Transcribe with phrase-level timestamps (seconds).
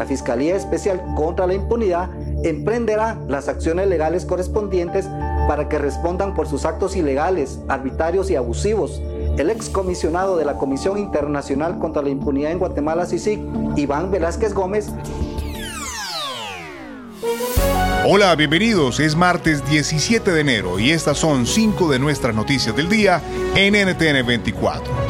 [0.00, 2.08] la Fiscalía Especial contra la Impunidad
[2.42, 5.06] emprenderá las acciones legales correspondientes
[5.46, 9.02] para que respondan por sus actos ilegales, arbitrarios y abusivos.
[9.36, 13.40] El excomisionado de la Comisión Internacional contra la Impunidad en Guatemala, CICIG,
[13.76, 14.90] Iván Velázquez Gómez,
[18.06, 18.98] Hola, bienvenidos.
[18.98, 23.20] Es martes 17 de enero y estas son cinco de nuestras noticias del día
[23.54, 25.09] en NTN 24.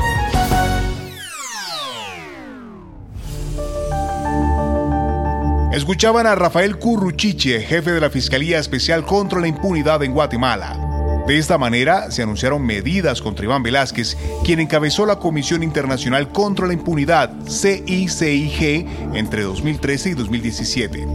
[5.81, 10.79] Escuchaban a Rafael Curruchiche, jefe de la Fiscalía Especial contra la Impunidad en Guatemala.
[11.27, 16.67] De esta manera se anunciaron medidas contra Iván Velázquez, quien encabezó la Comisión Internacional contra
[16.67, 21.09] la Impunidad, CICIG, entre 2013 y 2017.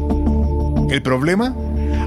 [0.90, 1.56] ¿El problema?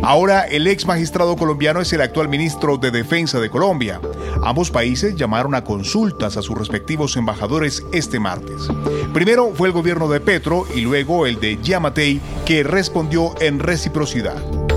[0.02, 4.00] Ahora el ex magistrado colombiano es el actual ministro de Defensa de Colombia.
[4.44, 8.68] Ambos países llamaron a consultas a sus respectivos embajadores este martes.
[9.12, 14.67] Primero fue el gobierno de Petro y luego el de Yamatei que respondió en reciprocidad.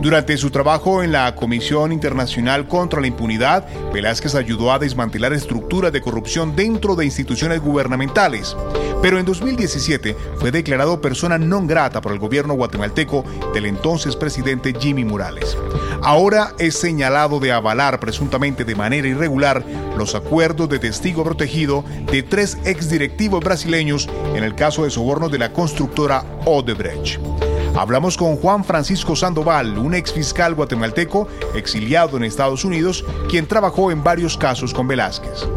[0.00, 5.92] Durante su trabajo en la Comisión Internacional contra la Impunidad, Velázquez ayudó a desmantelar estructuras
[5.92, 8.56] de corrupción dentro de instituciones gubernamentales.
[9.02, 14.72] Pero en 2017 fue declarado persona non grata por el gobierno guatemalteco del entonces presidente
[14.72, 15.56] Jimmy Morales.
[16.00, 19.62] Ahora es señalado de avalar presuntamente de manera irregular
[19.98, 25.38] los acuerdos de testigo protegido de tres exdirectivos brasileños en el caso de sobornos de
[25.38, 27.20] la constructora Odebrecht.
[27.76, 33.92] Hablamos con Juan Francisco Sandoval, un ex fiscal guatemalteco exiliado en Estados Unidos, quien trabajó
[33.92, 35.48] en varios casos con Velázquez.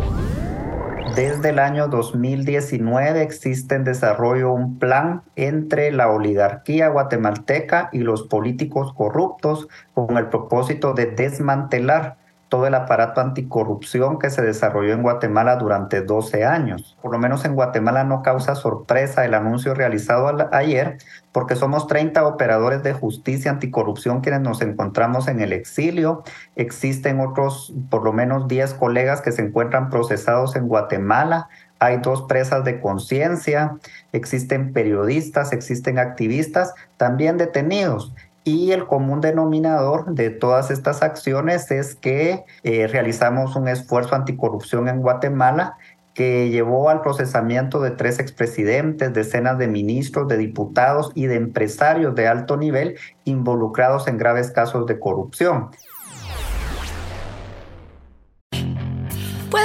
[1.16, 8.24] Desde el año 2019 existe en desarrollo un plan entre la oligarquía guatemalteca y los
[8.24, 12.18] políticos corruptos con el propósito de desmantelar
[12.54, 16.96] todo el aparato anticorrupción que se desarrolló en Guatemala durante 12 años.
[17.02, 21.00] Por lo menos en Guatemala no causa sorpresa el anuncio realizado ayer,
[21.32, 26.22] porque somos 30 operadores de justicia anticorrupción quienes nos encontramos en el exilio.
[26.56, 31.50] Existen otros, por lo menos 10 colegas que se encuentran procesados en Guatemala
[31.80, 33.76] hay dos presas de conciencia,
[34.14, 38.14] existen periodistas, existen activistas, también detenidos.
[38.46, 44.90] Y el común denominador de todas estas acciones es que eh, realizamos un esfuerzo anticorrupción
[44.90, 45.78] en Guatemala
[46.14, 52.14] que llevó al procesamiento de tres expresidentes, decenas de ministros, de diputados y de empresarios
[52.16, 55.70] de alto nivel involucrados en graves casos de corrupción.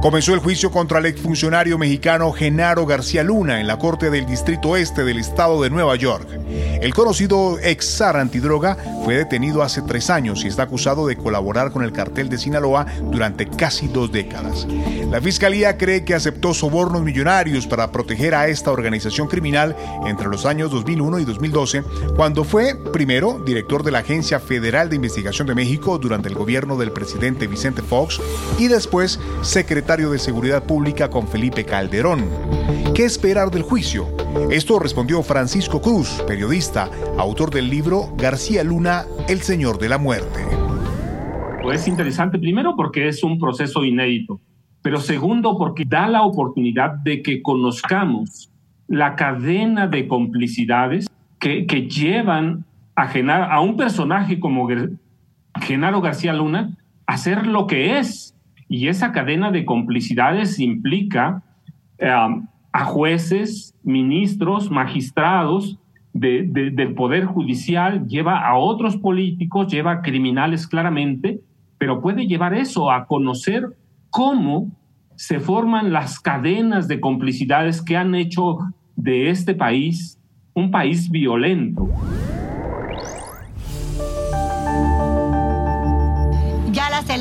[0.00, 4.74] Comenzó el juicio contra el exfuncionario mexicano Genaro García Luna en la Corte del Distrito
[4.74, 6.26] Este del Estado de Nueva York.
[6.80, 11.70] El conocido ex zar antidroga fue detenido hace tres años y está acusado de colaborar
[11.70, 14.66] con el cartel de Sinaloa durante casi dos décadas.
[15.10, 20.46] La fiscalía cree que aceptó sobornos millonarios para proteger a esta organización criminal entre los
[20.46, 21.82] años 2001 y 2012,
[22.16, 26.78] cuando fue, primero, director de la Agencia Federal de Investigación de México durante el gobierno
[26.78, 28.18] del presidente Vicente Fox
[28.58, 32.24] y después secretario de Seguridad Pública con Felipe Calderón.
[32.94, 34.06] ¿Qué esperar del juicio?
[34.48, 40.46] Esto respondió Francisco Cruz, periodista, autor del libro García Luna, El Señor de la Muerte.
[41.60, 44.40] Pues es interesante primero porque es un proceso inédito,
[44.80, 48.48] pero segundo porque da la oportunidad de que conozcamos
[48.86, 51.08] la cadena de complicidades
[51.40, 52.64] que, llevan
[52.94, 53.08] a,
[53.44, 54.68] a un personaje como
[55.60, 56.76] Genaro García Luna
[57.06, 58.36] a ser lo que es
[58.70, 61.42] y esa cadena de complicidades implica
[61.98, 65.76] eh, a jueces, ministros, magistrados
[66.12, 71.40] del Poder Judicial, lleva a otros políticos, lleva a criminales claramente,
[71.78, 73.76] pero puede llevar eso a conocer
[74.08, 74.70] cómo
[75.16, 78.58] se forman las cadenas de complicidades que han hecho
[78.94, 80.16] de este país
[80.54, 81.88] un país violento.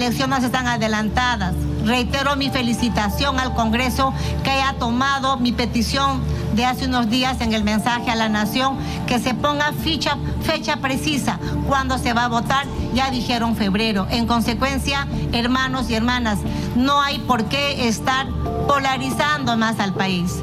[0.10, 1.54] Elecciones están adelantadas.
[1.86, 4.12] Reitero mi felicitación al Congreso
[4.44, 6.20] que haya tomado mi petición
[6.56, 8.76] de hace unos días en el mensaje a la nación,
[9.06, 12.66] que se ponga fecha precisa cuando se va a votar.
[12.96, 14.08] Ya dijeron febrero.
[14.10, 16.40] En consecuencia, hermanos y hermanas,
[16.76, 18.28] no hay por qué estar
[18.68, 20.42] polarizando más al país.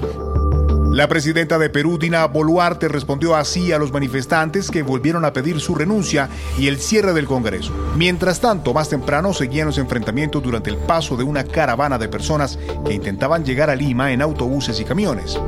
[0.97, 5.61] La presidenta de Perú, Dina Boluarte, respondió así a los manifestantes que volvieron a pedir
[5.61, 7.75] su renuncia y el cierre del Congreso.
[7.99, 12.59] Mientras tanto, más temprano seguían los enfrentamientos durante el paso de una caravana de personas
[12.87, 15.39] que intentaban llegar a Lima en autobuses y camiones.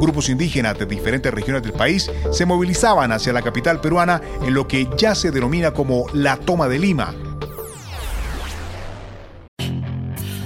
[0.00, 4.68] Grupos indígenas de diferentes regiones del país se movilizaban hacia la capital peruana en lo
[4.68, 7.12] que ya se denomina como la toma de Lima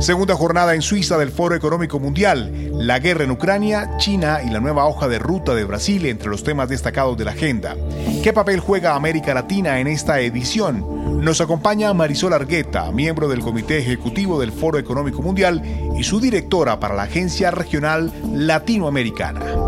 [0.00, 4.60] Segunda jornada en Suiza del Foro Económico Mundial, la guerra en Ucrania, China y la
[4.60, 7.74] nueva hoja de ruta de Brasil entre los temas destacados de la agenda.
[8.22, 11.24] ¿Qué papel juega América Latina en esta edición?
[11.24, 15.62] Nos acompaña Marisol Argueta, miembro del Comité Ejecutivo del Foro Económico Mundial
[15.98, 19.65] y su directora para la Agencia Regional Latinoamericana.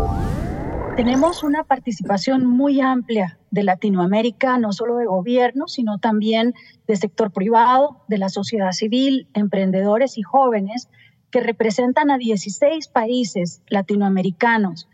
[0.99, 6.53] Tenemos una participación muy amplia de Latinoamérica, no solo de gobierno, sino también
[6.87, 10.89] de sector privado, de la sociedad civil, emprendedores y jóvenes
[11.31, 14.89] que representan a 16 países latinoamericanos,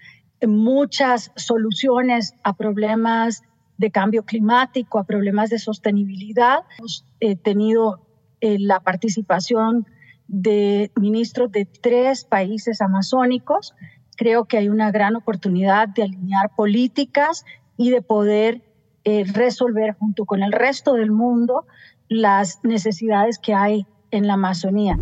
[0.45, 3.41] muchas soluciones a problemas
[3.79, 6.59] de cambio climático, a problemas de sostenibilidad.
[6.77, 8.05] Hemos eh, tenido
[8.41, 9.87] eh, la participación
[10.27, 13.73] de ministros de tres países amazónicos.
[14.15, 17.45] Creo que hay una gran oportunidad de alinear políticas
[17.77, 18.61] y de poder
[19.03, 21.65] eh, resolver junto con el resto del mundo
[22.07, 24.97] las necesidades que hay en la Amazonía.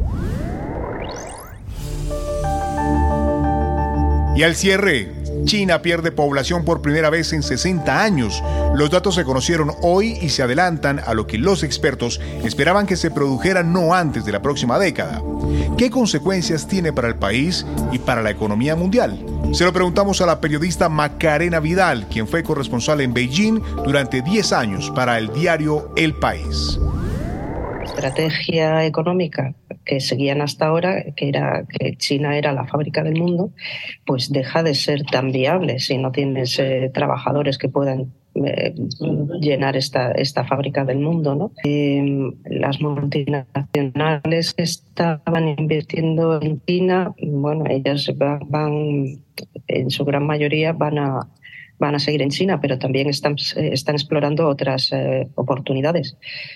[4.35, 8.41] Y al cierre, China pierde población por primera vez en 60 años.
[8.75, 12.95] Los datos se conocieron hoy y se adelantan a lo que los expertos esperaban que
[12.95, 15.21] se produjera no antes de la próxima década.
[15.77, 19.23] ¿Qué consecuencias tiene para el país y para la economía mundial?
[19.53, 24.53] Se lo preguntamos a la periodista Macarena Vidal, quien fue corresponsal en Beijing durante 10
[24.53, 26.79] años para el diario El País.
[27.83, 29.53] Estrategia económica
[29.85, 33.51] que seguían hasta ahora, que era que China era la fábrica del mundo,
[34.05, 38.73] pues deja de ser tan viable si no tienes eh, trabajadores que puedan eh,
[39.41, 41.35] llenar esta, esta fábrica del mundo.
[41.35, 41.51] ¿no?
[41.63, 48.09] Em, las multinacionales estaban invirtiendo en China, bueno, ellas
[48.47, 49.21] van,
[49.67, 51.29] en su gran mayoría van a,
[51.83, 56.15] van a seguir en China, pero también están, están explorando otras eh, oportunidades.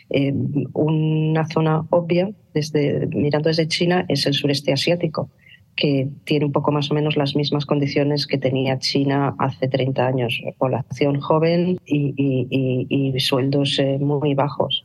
[0.10, 5.30] Em, una zona obvia, desde, mirando desde China, es el sureste asiático
[5.76, 10.08] que tiene un poco más o menos las mismas condiciones que tenía China hace 30
[10.08, 14.84] años, población joven y, sueldos eh, muy bajos.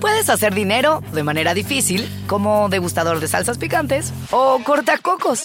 [0.00, 5.44] Puedes hacer dinero de manera difícil, como degustador de salsas picantes, o cortacocos,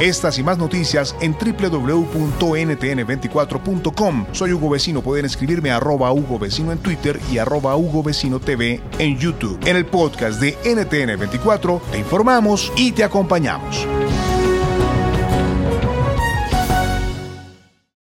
[0.00, 4.26] Estas y más noticias en www.ntn24.com.
[4.32, 5.02] Soy Hugo Vecino.
[5.02, 9.58] Pueden escribirme a arroba Hugo Vecino en Twitter y arroba Hugo Vecino TV en YouTube.
[9.66, 13.86] En el podcast de NTN24 te informamos y te acompañamos.